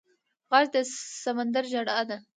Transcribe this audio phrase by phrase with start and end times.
[0.51, 0.77] غږ د
[1.21, 2.17] سمندر ژړا ده